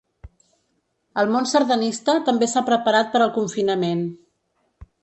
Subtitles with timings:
[1.23, 4.05] El món sardanista també s’ha preparat per al confinament.